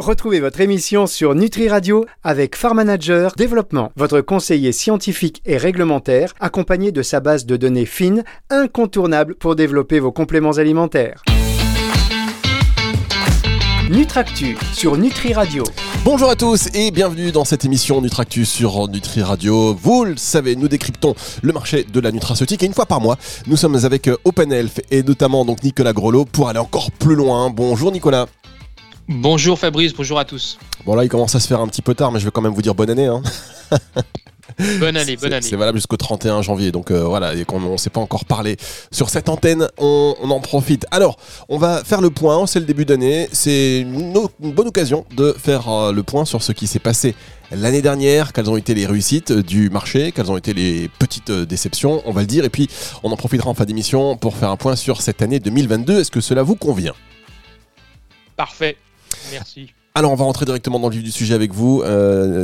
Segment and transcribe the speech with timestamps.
[0.00, 6.32] Retrouvez votre émission sur Nutri Radio avec Farm Manager Développement, votre conseiller scientifique et réglementaire,
[6.40, 11.22] accompagné de sa base de données fines, incontournable pour développer vos compléments alimentaires.
[13.90, 15.64] Nutractu sur Nutri Radio.
[16.02, 19.74] Bonjour à tous et bienvenue dans cette émission Nutractus sur Nutri Radio.
[19.74, 23.18] Vous le savez, nous décryptons le marché de la nutraceutique et une fois par mois,
[23.46, 27.50] nous sommes avec Open Health et notamment donc Nicolas Grelot pour aller encore plus loin.
[27.50, 28.28] Bonjour Nicolas.
[29.12, 30.56] Bonjour Fabrice, bonjour à tous.
[30.86, 32.42] Bon là il commence à se faire un petit peu tard mais je vais quand
[32.42, 33.06] même vous dire bonne année.
[33.06, 33.22] Hein.
[34.78, 35.46] Bonne année, bonne année.
[35.46, 38.26] C'est valable jusqu'au 31 janvier, donc euh, voilà, et comme on ne s'est pas encore
[38.26, 38.56] parlé
[38.90, 40.86] sur cette antenne, on, en profite.
[40.90, 41.16] Alors,
[41.48, 45.68] on va faire le point, c'est le début d'année, c'est une, bonne occasion de faire
[45.70, 47.14] euh, le point sur ce qui s'est passé
[47.52, 51.46] l'année dernière, quelles ont été les réussites du marché, quelles ont été les petites euh,
[51.46, 52.68] déceptions, on va le dire, et puis
[53.02, 56.00] on en profitera en fin d'émission pour faire un point sur cette année 2022.
[56.00, 56.94] Est-ce que cela vous convient?
[58.36, 58.76] Parfait,
[59.30, 59.72] merci.
[59.94, 61.82] Alors on va rentrer directement dans le vif du sujet avec vous,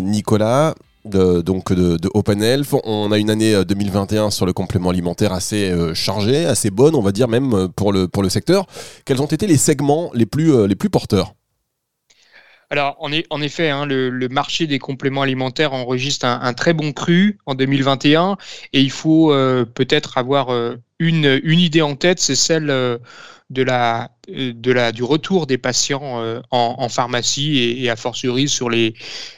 [0.03, 0.75] Nicolas
[1.07, 2.75] de, donc de, Open Health.
[2.85, 6.95] On a une année 2021 euh, sur le complément alimentaire assez euh, chargée, assez bonne,
[6.95, 8.67] on va dire même euh, pour le, pour le secteur.
[9.05, 11.35] Quels ont été les segments les plus, les plus porteurs?
[12.69, 17.39] Alors, en, en effet, hein, le, marché des compléments alimentaires enregistre un, très bon cru
[17.47, 18.37] en 2021
[18.73, 19.29] et il faut
[19.75, 20.49] peut-être avoir
[20.99, 22.71] une, une idée en tête, c'est celle
[23.51, 28.49] de la, de la, du retour des patients euh, en, pharmacie et, et, a fortiori
[28.49, 28.95] sur les,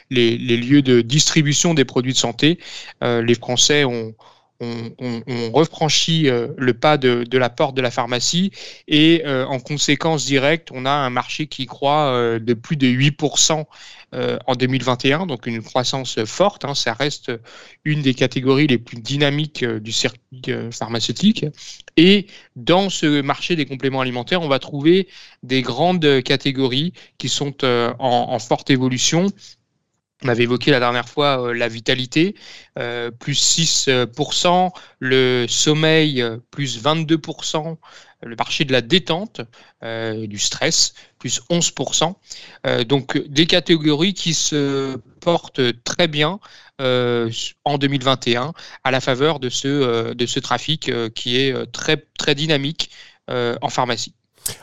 [0.09, 2.59] les, lieux de distribution des produits de santé.
[3.03, 4.15] Euh, les Français ont,
[4.59, 8.51] on, on, on refranchit euh, le pas de, de, la porte de la pharmacie
[8.87, 13.65] et en conséquence directe, on a un marché qui croît de plus de 8%
[14.15, 16.65] euh, en 2021, donc une croissance forte.
[16.65, 17.31] Hein, ça reste
[17.85, 21.45] une des catégories les plus dynamiques euh, du circuit euh, pharmaceutique.
[21.95, 25.07] Et dans ce marché des compléments alimentaires, on va trouver
[25.43, 29.27] des grandes catégories qui sont en, forte évolution.
[30.23, 32.35] On avait évoqué la dernière fois la vitalité,
[33.19, 37.77] plus 6%, le sommeil, plus 22%,
[38.21, 39.41] le marché de la détente,
[39.83, 42.15] euh, du stress, plus 11%.
[42.67, 46.39] Euh, donc des catégories qui se portent très bien
[46.81, 47.31] euh,
[47.65, 48.53] en 2021
[48.83, 52.91] à la faveur de ce, de ce trafic qui est très, très dynamique
[53.27, 54.15] en pharmacie.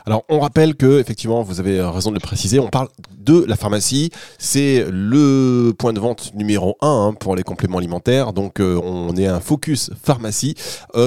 [0.05, 3.55] Alors, on rappelle que, effectivement, vous avez raison de le préciser, on parle de la
[3.55, 4.09] pharmacie.
[4.37, 8.33] C'est le point de vente numéro un hein, pour les compléments alimentaires.
[8.33, 10.55] Donc, on est un focus pharmacie.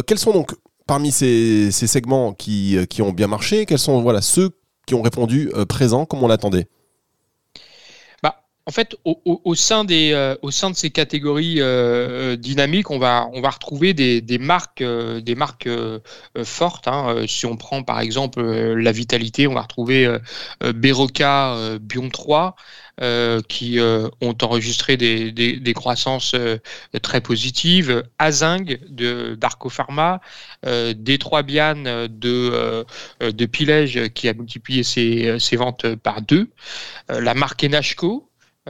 [0.07, 0.55] quels sont donc
[0.91, 4.51] parmi ces, segments qui, euh, ont bien marché, quels sont voilà, ceux
[4.89, 6.05] qui ont répondu euh, présents?
[6.05, 6.67] Comme on l'attendait?
[8.67, 11.61] En fait, au, sein des, euh, au sein de ces catégories
[12.39, 14.85] dynamiques, on va, on va retrouver des, marques,
[16.45, 16.89] fortes.
[16.89, 17.25] Hein.
[17.27, 20.19] Si on prend par exemple la vitalité, on va retrouver
[20.61, 22.55] Beroca Bion 3,
[23.03, 26.59] euh, qui euh, ont enregistré des, croissances euh,
[27.01, 28.03] très positives.
[28.19, 30.21] Azing de d'Arco Pharma,
[30.97, 32.85] Détroit Bian de,
[33.21, 36.51] de Pilège qui a multiplié ses, ventes par deux,
[37.09, 37.65] la marque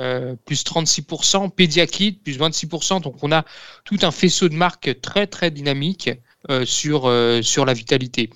[0.00, 3.02] Enashco, plus 36%, Pediakit, plus 26%.
[3.02, 3.44] Donc on a
[3.84, 6.10] tout un faisceau de marques très très dynamique
[6.64, 7.12] sur,
[7.42, 8.30] sur la vitalité.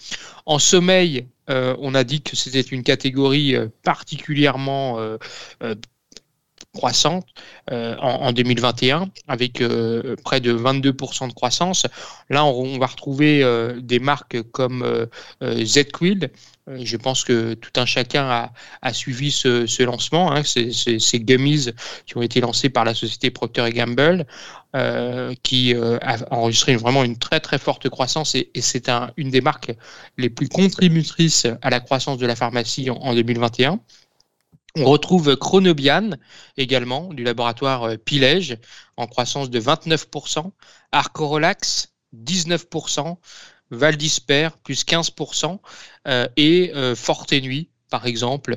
[0.44, 3.69] En sommeil, euh, on a dit que c'était une catégorie euh,
[6.75, 7.23] particulièrement
[7.73, 9.62] euh, croissante en, 2021 avec
[10.25, 11.87] près de 22% de croissance.
[12.31, 13.45] Là, on, va retrouver
[13.79, 15.09] des marques comme
[15.43, 16.31] Z-Quill.
[16.67, 18.51] Je pense que tout un chacun
[18.83, 20.33] a, suivi ce, lancement.
[20.33, 20.43] Hein.
[20.45, 21.71] ces gummies
[22.07, 24.27] qui ont été lancés par la société Procter Gamble.
[24.75, 29.31] Euh, qui euh, a enregistré vraiment une très très forte croissance et, c'est un, une
[29.31, 29.73] des marques
[30.19, 33.79] les plus contributrices à la croissance de la pharmacie en, 2021.
[34.77, 36.11] On retrouve Chronobian
[36.57, 38.59] également du laboratoire euh, Pilège
[38.97, 40.51] en croissance de 29%,
[40.93, 43.17] Arcorolax 19%,
[43.71, 45.59] Valdisper plus 15%
[46.37, 48.57] et Forte Nuit par exemple,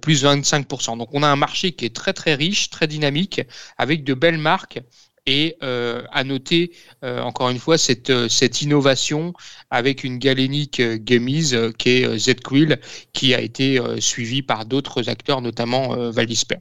[0.00, 0.98] plus 25%.
[0.98, 3.40] Donc on a un marché qui est très très riche, très dynamique,
[3.76, 4.80] avec de belles marques
[5.28, 6.72] et euh, à noter
[7.04, 9.34] euh, encore une fois cette, euh, cette innovation
[9.70, 12.80] avec une galénique gummies qui est Z-Quill
[13.12, 16.56] qui a été suivie par d'autres acteurs, notamment Valdisper.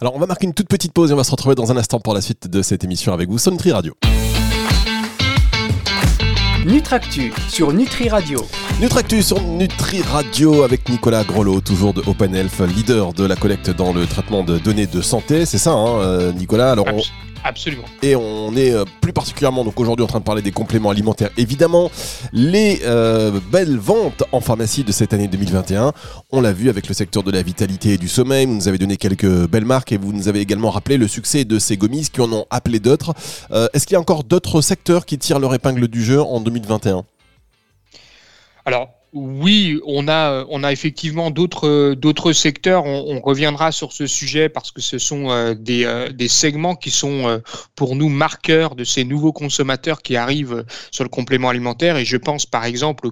[0.00, 1.76] Alors on va marquer une toute petite pause et on va se retrouver dans un
[1.76, 3.94] instant pour la suite de cette émission avec vous Nutri Radio.
[6.66, 8.44] Nutractu sur Nutri Radio.
[8.80, 13.70] Nutractus sur Nutri Radio avec Nicolas Grolot, toujours de Open Health, leader de la collecte
[13.70, 15.46] dans le traitement de données de santé.
[15.46, 16.86] C'est ça, hein, euh, Nicolas Alors,
[17.44, 17.84] Absolument.
[18.02, 21.30] Et on est euh, plus particulièrement donc aujourd'hui en train de parler des compléments alimentaires.
[21.36, 21.90] Évidemment,
[22.32, 25.92] les euh, belles ventes en pharmacie de cette année 2021,
[26.30, 28.46] on l'a vu avec le secteur de la vitalité et du sommeil.
[28.46, 31.44] Vous nous avez donné quelques belles marques et vous nous avez également rappelé le succès
[31.44, 33.14] de ces gommises qui en ont appelé d'autres.
[33.50, 36.40] Euh, est-ce qu'il y a encore d'autres secteurs qui tirent leur épingle du jeu en
[36.40, 37.04] 2021
[38.68, 42.84] Alors, oui, on a, effectivement d'autres, secteurs.
[42.84, 46.90] On, reviendra sur ce sujet parce que ce sont euh, des, euh, des, segments qui
[46.90, 47.38] sont euh,
[47.76, 51.96] pour nous marqueurs de ces nouveaux consommateurs qui arrivent sur le complément alimentaire.
[51.96, 53.10] Et je pense par exemple au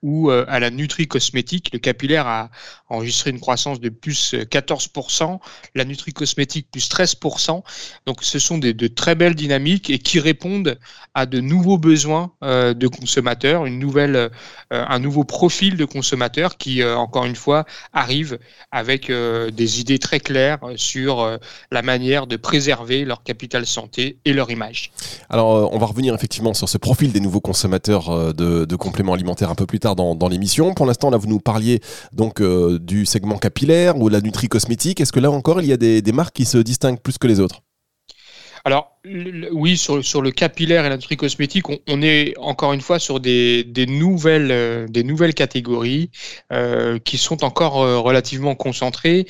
[0.00, 1.70] capillaire ou à la nutri-cosmétique.
[1.72, 2.50] Le capillaire a
[2.88, 5.38] enregistré une croissance de plus 14%,
[5.74, 7.62] la nutri-cosmétique plus 13%.
[8.06, 10.78] Donc ce sont des, de très belles dynamiques et qui répondent
[11.14, 14.30] à de nouveaux besoins de consommateurs, une nouvelle
[14.72, 18.38] euh, un nouveau profil de consommateur qui, euh, encore une fois, arrive
[18.70, 21.38] avec euh, des idées très claires sur
[21.72, 24.92] la manière de préserver leur capital santé et leur image.
[25.28, 29.54] Alors, on va revenir effectivement sur ce profil des nouveaux consommateurs de, compléments alimentaires un
[29.54, 30.74] peu plus tard dans, l'émission.
[30.74, 31.80] Pour l'instant, là, vous nous parliez
[32.12, 35.00] donc du segment capillaire ou de la nutri cosmétique.
[35.00, 37.40] Est-ce que là encore, il y a des marques qui se distinguent plus que les
[37.40, 37.62] autres?
[38.64, 38.98] Alors
[39.52, 43.64] oui, sur, sur, le capillaire et l'industrie cosmétique, on, est encore une fois sur des,
[43.64, 46.10] des nouvelles, euh, des nouvelles catégories
[46.52, 49.26] euh, qui sont encore euh, relativement concentrées.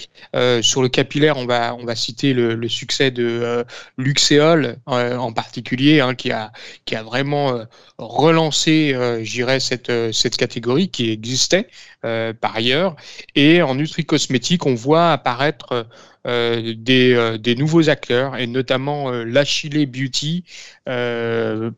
[0.63, 3.65] sur le capillaire, on va, on va citer le, le succès de
[3.97, 6.51] Luxéol en particulier, hein, qui, a,
[6.85, 7.61] qui a vraiment
[7.99, 11.69] relancé, j'irais, cette, cette catégorie qui existait
[12.03, 12.97] par ailleurs.
[13.35, 15.87] Et en nutri cosmétique, on voit apparaître
[16.25, 20.45] des, euh, des, nouveaux acteurs et notamment euh, l'Achille Beauty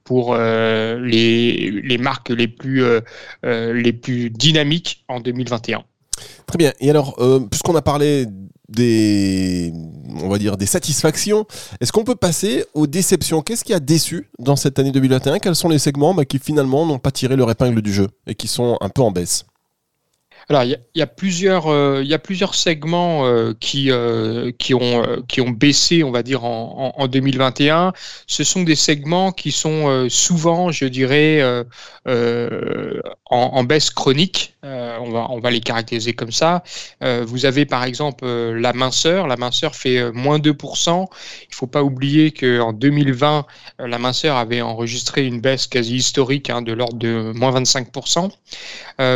[0.04, 2.82] pour les, les, marques les plus,
[3.42, 5.84] les plus dynamiques en 2021.
[6.46, 6.72] Très bien.
[6.80, 7.16] Et alors,
[7.50, 8.26] puisqu'on a parlé
[8.72, 9.72] des,
[10.20, 11.46] on va dire, des satisfactions.
[11.80, 13.42] Est-ce qu'on peut passer aux déceptions?
[13.42, 16.86] Qu'est-ce qui a déçu dans cette année 2021 Quels sont les segments bah, qui finalement
[16.86, 19.44] n'ont pas tiré leur épingle du jeu et qui sont un peu en baisse?
[20.48, 24.74] Alors, il y, a plusieurs, euh, il y a plusieurs segments euh, qui, euh, qui,
[24.74, 27.92] ont, baissé, on va dire, en, en, 2021.
[28.26, 31.42] Ce sont des segments qui sont souvent, je dirais,
[32.06, 34.54] en, baisse chronique.
[34.62, 36.62] on, va, on va les caractériser comme ça.
[37.00, 39.26] vous avez, par exemple, la minceur.
[39.26, 40.90] La minceur fait moins 2%.
[40.90, 43.46] Il ne faut pas oublier qu'en 2020,
[43.78, 48.30] la minceur avait enregistré une baisse quasi historique hein, de l'ordre de moins 25%.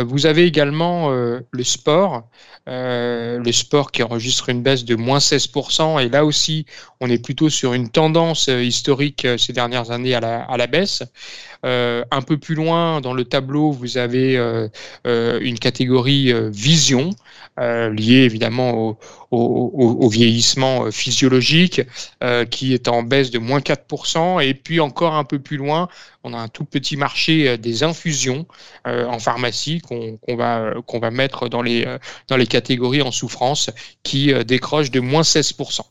[0.05, 2.29] vous avez également euh, le sport,
[2.67, 6.65] euh, le sport qui enregistre une baisse de moins 16%, et là aussi,
[7.01, 10.67] on est plutôt sur une tendance euh, historique ces dernières années à la, à la
[10.67, 11.03] baisse.
[11.63, 14.37] un peu plus loin dans le tableau, vous avez
[15.05, 17.09] une catégorie vision,
[17.57, 18.97] liée évidemment au,
[19.31, 21.81] au, vieillissement physiologique,
[22.49, 25.89] qui est en baisse de moins 4%, et puis encore un peu plus loin,
[26.23, 28.45] on a un tout petit marché des infusions
[28.85, 31.97] en pharmacie qu'on va, qu'on va mettre dans les, euh,
[32.27, 33.69] dans les catégories en souffrance
[34.03, 35.81] qui euh, décrochent de moins 16%.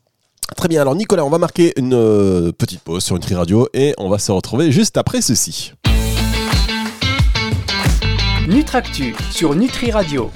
[0.57, 3.95] Très bien, alors Nicolas, on va marquer une euh, petite pause sur Nutri Radio et
[3.99, 5.73] on va se retrouver juste après ceci.
[8.47, 10.31] Nutractu sur Nutri Radio.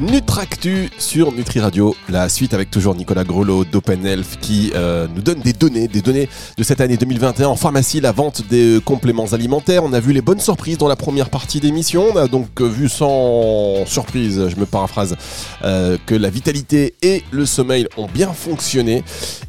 [0.00, 5.22] Nutractu sur Nutri Radio, la suite avec toujours Nicolas Grelot d'Open Health qui euh, nous
[5.22, 6.28] donne des données, des données
[6.58, 9.84] de cette année 2021 en pharmacie, la vente des compléments alimentaires.
[9.84, 12.08] On a vu les bonnes surprises dans la première partie d'émission.
[12.12, 15.16] On a donc vu sans surprise, je me paraphrase,
[15.64, 19.02] euh, que la vitalité et le sommeil ont bien fonctionné.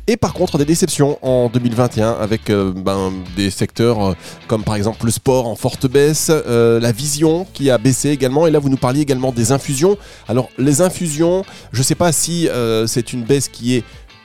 [0.09, 4.15] Et par contre, des déceptions en 2021 avec euh, ben, des secteurs
[4.47, 8.47] comme par exemple le sport en forte baisse, la vision qui a baissé également.
[8.47, 9.97] Et là, vous nous parliez également des infusions.
[10.57, 13.83] Les infusions, je ne sais pas si euh, c'est une baisse qui est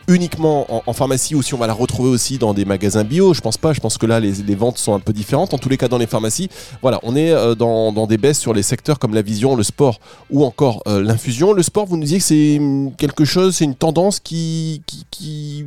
[0.09, 3.35] uniquement en, pharmacie ou si on va la retrouver aussi dans des magasins bio.
[3.35, 3.73] Je pense pas.
[3.73, 5.54] Je pense que là, les, ventes sont un peu différentes.
[5.54, 6.49] En tous les cas, dans les pharmacies,
[6.83, 10.00] voilà, on est euh, dans, des baisses sur les secteurs comme la vision, le sport
[10.31, 11.52] ou encore euh, l'infusion.
[11.52, 12.61] Le sport, vous nous disiez que c'est
[12.99, 15.64] quelque chose, c'est une tendance qui, qui,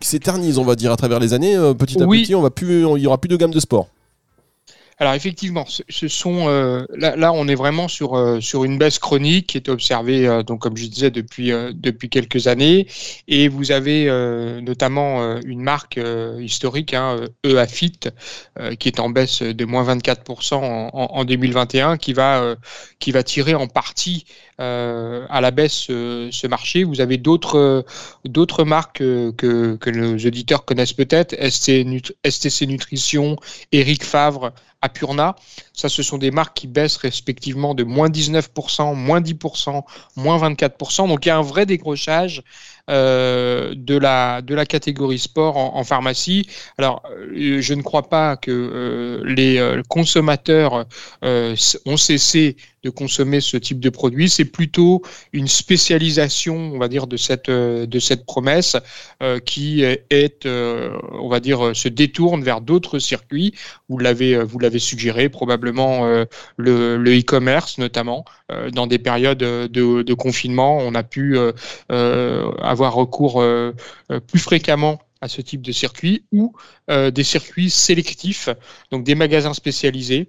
[0.00, 1.56] s'éternise, on va dire, à travers les années.
[1.78, 3.88] petit à petit, on va plus, il y aura plus de gamme de sport.
[4.98, 8.98] Alors effectivement, ce sont euh, là, là, on est vraiment sur euh, sur une baisse
[8.98, 12.86] chronique qui est observée euh, donc comme je disais depuis depuis quelques années
[13.28, 14.06] et vous avez
[14.62, 16.00] notamment une marque
[16.40, 18.08] historique hein, EAFIT
[18.78, 22.56] qui est en baisse de moins 24% en, en, 2021 qui va
[22.98, 24.24] qui va tirer en partie
[24.58, 26.84] à la baisse ce marché.
[26.84, 27.84] Vous avez d'autres
[28.24, 33.36] d'autres marques que, que nos auditeurs connaissent peut-être, STC Nutrition,
[33.72, 35.34] Eric Favre, Apurna.
[35.76, 39.82] Ça, ce sont des marques qui baissent respectivement de moins 19%, moins 10%,
[40.16, 41.06] moins 24%.
[41.06, 42.42] Donc il y a un vrai décrochage
[42.88, 46.46] euh, de, la, de la catégorie sport en, pharmacie.
[46.78, 50.86] Alors, euh, je ne crois pas que euh, les consommateurs
[51.22, 54.30] ont cessé de consommer ce type de produit.
[54.30, 55.02] C'est plutôt
[55.32, 58.76] une spécialisation, on va dire, de cette, de cette promesse
[59.44, 63.52] qui est, on va dire, se détourne vers d'autres circuits.
[63.88, 68.24] Vous l'avez, vous l'avez suggéré, probablement le, e-commerce notamment.
[68.72, 71.38] dans des périodes de, de, confinement, on a pu
[71.88, 73.72] avoir recours euh,
[74.10, 76.54] euh, plus fréquemment à ce type de circuit ou
[76.90, 78.48] euh, des circuits sélectifs,
[78.90, 80.26] donc des magasins spécialisés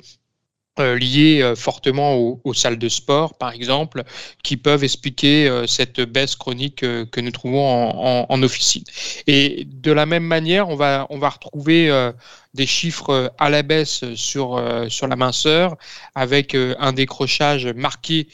[0.80, 4.04] liés fortement aux, salles de sport, par exemple,
[4.44, 8.84] qui peuvent expliquer cette baisse chronique que nous trouvons en, officine.
[9.28, 12.12] Et de la même manière, on va, on va retrouver
[12.54, 15.76] des chiffres à la baisse sur, sur la minceur,
[16.16, 18.28] avec un décrochage marqué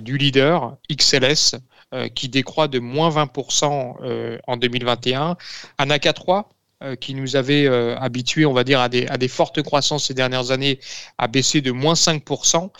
[0.00, 1.56] du leader, XLS,
[1.94, 5.36] euh, qui décroît de moins 20% euh, en 2021.
[5.78, 6.42] Anaca 3, euh,
[7.00, 10.78] qui nous avait habitués, on va dire, à des, fortes croissances ces dernières années,
[11.18, 12.70] a baissé de moins 5%.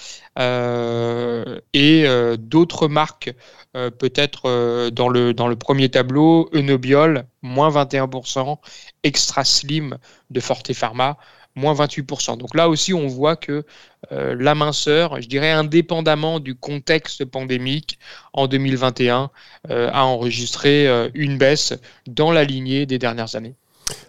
[1.72, 3.34] et d'autres marques,
[3.72, 8.58] peut-être dans, le, premier tableau, Enobiol, moins 21%,
[9.02, 9.98] Extra Slim
[10.30, 11.16] de Forte Pharma,
[11.56, 12.36] moins 28%.
[12.36, 13.64] Donc là aussi, on voit que
[14.12, 17.98] euh, la minceur, je dirais indépendamment du contexte pandémique,
[18.32, 19.30] en 2021,
[19.70, 21.74] euh, a enregistré euh, une baisse
[22.06, 23.56] dans la lignée des dernières années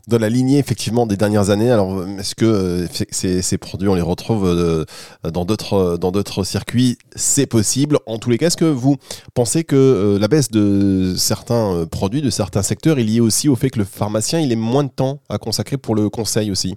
[0.08, 1.72] dans la lignée effectivement des dernières années.
[1.72, 4.86] Alors, est-ce que ces, produits, on les retrouve
[5.24, 6.98] dans d'autres dans d'autres circuits?
[7.16, 8.00] C'est possible.
[8.06, 8.98] En tous les cas, est-ce que vous
[9.34, 13.70] pensez que la baisse de certains produits, de certains secteurs, est liée aussi au fait
[13.70, 16.76] que le pharmacien il ait moins de temps à consacrer pour le conseil aussi?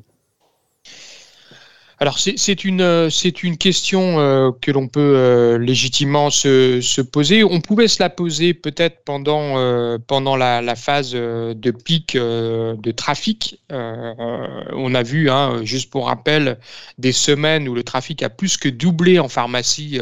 [2.03, 3.11] Alors c'est une, euh,
[3.43, 7.45] une question euh, que l'on peut euh, légitimement se, se, poser.
[7.45, 13.61] On pouvait se la poser peut-être pendant, pendant la, phase de pic de trafic.
[13.71, 16.59] on a vu, hein, juste pour rappel,
[16.97, 20.01] des semaines où le trafic a plus que doublé en pharmacie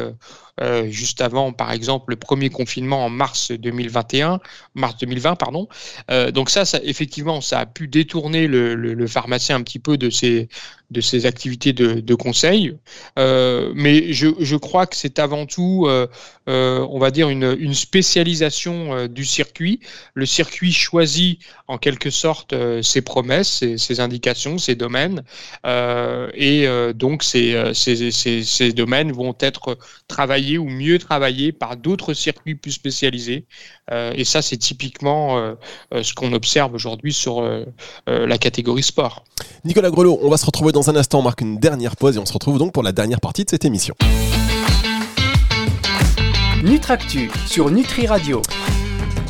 [0.87, 4.39] juste avant, par exemple, le premier confinement en mars 2021,
[4.75, 5.67] mars 2020, pardon.
[6.33, 10.09] Donc ça, ça, effectivement, ça a pu détourner le, le, pharmacien un petit peu de
[10.09, 10.49] ses,
[10.91, 12.75] de ses activités de, conseil.
[13.17, 15.87] Euh, mais je, crois que c'est avant tout,
[16.47, 19.79] on va dire, une, spécialisation du circuit.
[20.13, 25.23] Le circuit choisit en quelque sorte ses promesses, ses, indications, ses domaines.
[25.65, 29.77] et donc, ces, ces, ces, ces domaines vont être
[30.07, 33.45] travaillés ou mieux travaillé par d'autres circuits plus spécialisés.
[33.91, 35.55] Euh, et ça, c'est typiquement euh,
[35.93, 37.43] euh, ce qu'on observe aujourd'hui sur
[38.07, 39.23] la catégorie sport.
[39.63, 42.19] Nicolas Grelot, on va se retrouver dans un instant, on marque une dernière pause et
[42.19, 43.95] on se retrouve donc pour la dernière partie de cette émission.
[46.63, 48.41] Nutractu sur Nutri Radio.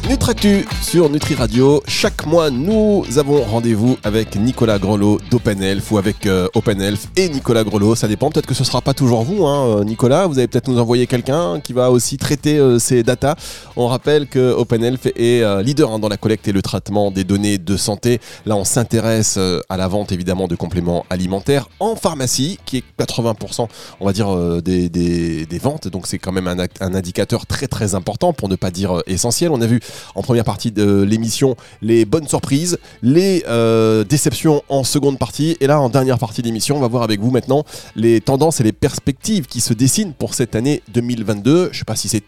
[0.08, 1.84] Nutractu sur Nutri Radio.
[1.88, 7.10] Chaque mois, nous avons rendez-vous avec Nicolas Grelot d'Open Health ou avec euh, Open Health
[7.16, 7.94] et Nicolas Grelot.
[7.96, 8.32] Ça dépend.
[8.32, 10.26] Peut-être que ce sera pas toujours vous, hein, euh, Nicolas.
[10.26, 13.36] Vous allez peut-être nous envoyer quelqu'un qui va aussi traiter euh, ces datas.
[13.76, 17.24] On rappelle que Open Health est leader hein, dans la collecte et le traitement des
[17.24, 18.20] données de santé.
[18.46, 19.38] Là, on s'intéresse
[19.70, 23.68] à la vente évidemment de compléments alimentaires en pharmacie, qui est 80%,
[24.00, 25.88] on va dire, des, des, des ventes.
[25.88, 29.52] Donc, c'est quand même un, un indicateur très très important pour ne pas dire essentiel.
[29.52, 29.80] On a vu
[30.16, 35.58] en première partie de l'émission les bonnes surprises, les euh, déceptions en seconde partie.
[35.60, 37.64] Et là, en dernière partie de l'émission, on va voir avec vous maintenant
[37.96, 41.66] les tendances et les perspectives qui se dessinent pour cette année 2022.
[41.66, 42.24] Je ne sais pas si c'est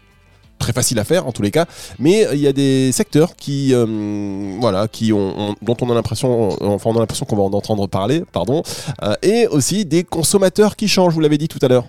[0.58, 1.66] très facile à faire en tous les cas,
[1.98, 6.50] mais il y a des secteurs qui, euh, voilà, qui ont, dont on a l'impression,
[6.62, 8.62] enfin on a l'impression qu'on va en entendre parler, pardon,
[9.02, 11.14] euh, et aussi des consommateurs qui changent.
[11.14, 11.86] Vous l'avez dit tout à l'heure.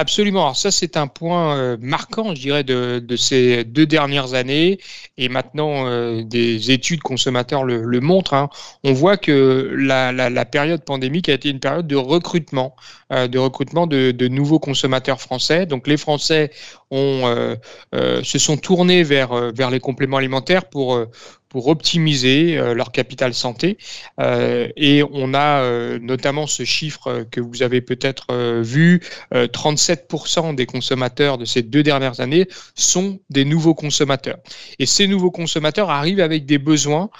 [0.00, 0.42] Absolument.
[0.42, 4.78] Alors ça, c'est un point euh, marquant, je dirais, de, ces deux dernières années.
[5.16, 8.34] Et maintenant, euh, des études consommateurs le, montrent.
[8.34, 8.48] Hein.
[8.84, 12.76] On voit que la, période pandémique a été une période de recrutement,
[13.12, 15.66] euh, de recrutement de, nouveaux consommateurs français.
[15.66, 16.52] Donc les Français
[16.92, 21.04] se sont tournés vers, vers les compléments alimentaires pour,
[21.48, 23.78] pour optimiser leur capital santé.
[24.18, 28.26] et on a notamment ce chiffre que vous avez peut-être
[28.60, 29.00] vu,
[29.32, 34.38] 37% des consommateurs de ces deux dernières années sont des nouveaux consommateurs.
[34.78, 37.10] Et ces nouveaux consommateurs arrivent avec des besoins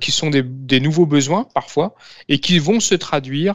[0.00, 1.94] qui sont des, nouveaux besoins parfois
[2.28, 3.54] et qui vont se traduire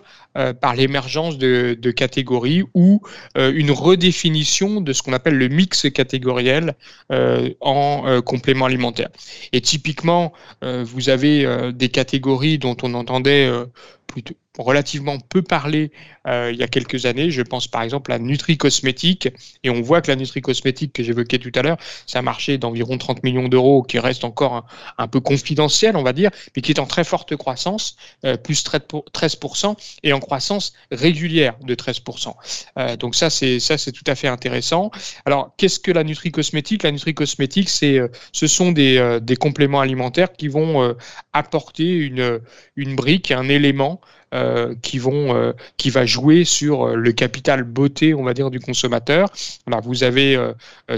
[0.61, 3.01] par l'émergence de, de, catégories ou
[3.35, 6.75] une redéfinition de ce qu'on appelle le mix catégoriel
[7.11, 9.09] euh, en euh, complément alimentaire.
[9.53, 10.04] Et typiquement,
[10.63, 13.49] euh, vous avez des catégories dont on entendait
[14.57, 15.91] relativement peu parlé
[16.27, 17.29] euh, il y a quelques années.
[17.31, 19.29] Je pense par exemple à Nutri-Cosmétique,
[19.63, 22.97] et on voit que la Nutri-Cosmétique que j'évoquais tout à l'heure, c'est un marché d'environ
[22.97, 24.65] 30 millions d'euros qui reste encore
[24.97, 27.95] un, peu confidentiel, on va dire, mais qui est en très forte croissance,
[28.25, 32.33] euh, plus 13%, et en croissance régulière de 13%.
[32.77, 34.91] Euh, donc ça, c'est ça, c'est tout à fait intéressant.
[35.25, 37.99] Alors, qu'est-ce que la Nutri-Cosmétique La Nutri-Cosmétique, c'est,
[38.31, 40.95] ce sont des, des compléments alimentaires qui vont
[41.33, 42.39] apporter une,
[42.75, 44.01] une brique, un élément
[44.35, 48.51] euh, qui vont euh, qui va jouer sur euh, le capital beauté on va dire
[48.51, 49.29] du consommateur.
[49.65, 50.37] Alors vous avez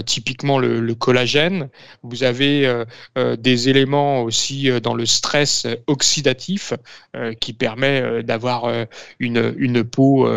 [0.04, 1.68] typiquement le, collagène.
[2.02, 2.84] Vous avez
[3.38, 6.72] des éléments aussi dans le stress oxydatif
[7.40, 8.70] qui permet d'avoir
[9.18, 10.28] une, une peau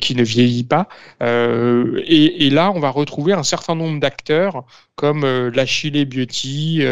[0.00, 0.88] qui ne vieillit pas.
[1.20, 4.64] Et, là on va retrouver un certain nombre d'acteurs
[4.96, 6.82] comme l'Achille Beauty,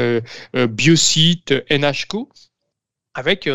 [0.54, 2.28] Biocyte, NHCO,
[3.14, 3.49] avec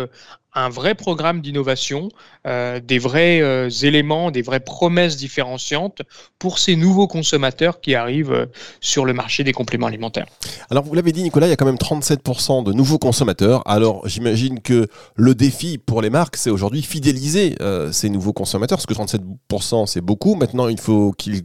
[0.56, 2.10] un vrai programme d'innovation,
[2.48, 6.02] euh, des vrais euh, éléments, des vraies promesses différenciantes
[6.40, 8.46] pour ces nouveaux consommateurs qui arrivent euh,
[8.80, 10.28] sur le marché des compléments alimentaires.
[10.72, 13.62] Alors vous l'avez dit Nicolas, il y a quand même 37% de nouveaux consommateurs.
[13.66, 17.56] Alors j'imagine que le défi pour les marques, c'est aujourd'hui fidéliser
[17.92, 20.36] ces nouveaux consommateurs, parce que 37% c'est beaucoup.
[20.36, 21.44] Maintenant, il faut qu'ils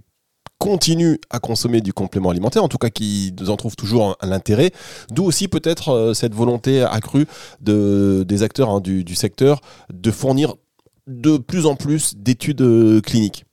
[0.61, 4.73] continuent à consommer du complément alimentaire, en tout cas qui en trouvent toujours un, intérêt.
[5.11, 7.27] D'où aussi peut-être euh, cette volonté accrue
[7.63, 10.55] de, des acteurs hein, du, secteur de fournir
[11.07, 13.47] de plus en plus d'études euh, cliniques.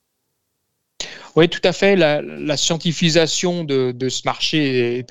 [1.38, 1.96] Oui, tout à fait.
[1.96, 5.06] La, scientifisation de, ce marché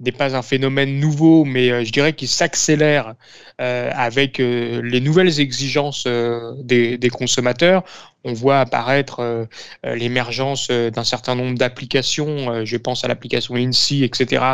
[0.00, 3.14] n'est pas un phénomène nouveau, mais euh, je dirais qu'il s'accélère
[3.58, 7.84] avec les nouvelles exigences des, consommateurs
[8.28, 9.44] on voit apparaître euh,
[9.86, 14.44] euh, l'émergence euh, d'un certain nombre d'applications, je pense à l'application INSEE, etc.,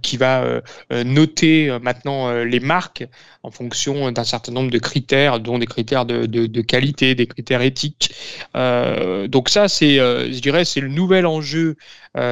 [0.00, 3.04] qui va noter maintenant les marques
[3.42, 8.14] en fonction d'un certain nombre de critères, dont des critères de, qualité, des critères éthiques.
[8.54, 11.76] donc ça, c'est, je dirais, c'est le nouvel enjeu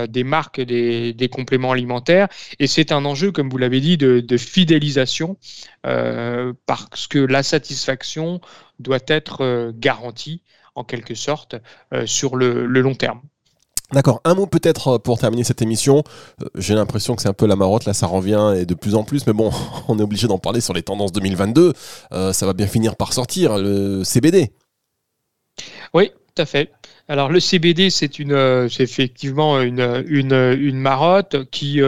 [0.09, 5.37] des marques des, compléments alimentaires, et c'est un enjeu, comme vous l'avez dit, de fidélisation,
[5.83, 8.41] parce que la satisfaction
[8.79, 10.43] doit être garantie
[10.75, 11.57] en quelque sorte
[11.93, 13.21] euh, sur le, long terme.
[13.93, 14.21] D'accord.
[14.25, 16.05] Un mot peut-être euh, pour terminer cette émission.
[16.43, 18.95] Euh, j'ai l'impression que c'est un peu la marotte, là ça revient et de plus
[18.95, 19.51] en plus, mais bon,
[19.89, 21.73] on est obligé d'en parler sur les tendances 2022.
[22.33, 24.53] ça va bien finir par sortir, le CBD.
[25.93, 26.71] Oui, tout à fait.
[27.09, 31.81] Alors le CBD, c'est une, c'est effectivement une, une, marotte qui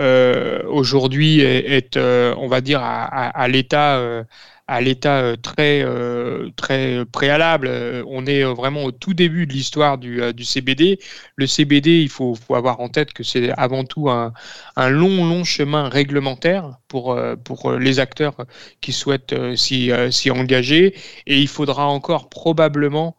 [0.00, 4.24] aujourd'hui est, on va dire, à, à l'état
[4.68, 7.66] à l'état euh, très, euh, très préalable.
[7.68, 10.98] Euh, on est vraiment au tout début de l'histoire du, du, CBD.
[11.36, 14.32] Le CBD, il faut, faut avoir en tête que c'est avant tout un,
[14.76, 18.36] un, long, long chemin réglementaire pour, pour les acteurs
[18.80, 20.94] qui souhaitent s'y, s'y engager.
[21.26, 23.16] Et il faudra encore probablement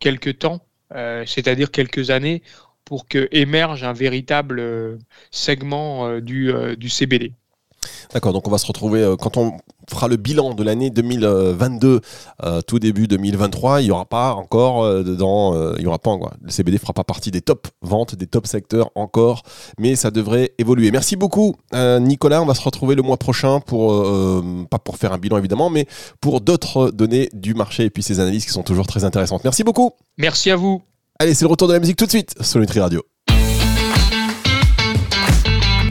[0.00, 2.42] quelques temps, c'est-à-dire quelques années,
[2.84, 4.98] pour que émerge un véritable
[5.30, 7.34] segment du, du CBD.
[8.12, 9.56] D'accord, donc on va se retrouver euh, quand on
[9.88, 12.00] fera le bilan de l'année 2022,
[12.44, 16.10] euh, tout début 2023, il n'y aura pas encore euh, dedans, il y aura pas
[16.10, 19.42] encore, le CBD fera pas partie des top ventes, des top secteurs encore,
[19.78, 20.90] mais ça devrait évoluer.
[20.90, 24.04] Merci beaucoup Nicolas, on va se retrouver le mois prochain pour,
[24.70, 25.86] pas pour faire un bilan évidemment, mais
[26.20, 29.44] pour d'autres données du marché et puis ces analyses qui sont toujours très intéressantes.
[29.44, 29.92] Merci beaucoup.
[30.18, 30.82] Merci à vous.
[31.18, 33.02] Allez, c'est le retour de la musique tout de suite sur Nutri Radio.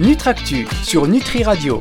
[0.02, 1.80] Nutractu sur Nutri Radio.